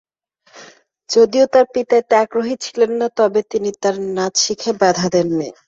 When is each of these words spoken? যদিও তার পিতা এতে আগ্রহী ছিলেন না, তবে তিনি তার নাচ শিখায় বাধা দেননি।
যদিও 1.09 1.45
তার 1.53 1.65
পিতা 1.73 1.95
এতে 1.97 2.13
আগ্রহী 2.23 2.55
ছিলেন 2.65 2.91
না, 2.99 3.07
তবে 3.17 3.41
তিনি 3.51 3.69
তার 3.81 3.95
নাচ 4.15 4.33
শিখায় 4.43 4.75
বাধা 4.81 5.07
দেননি। 5.13 5.49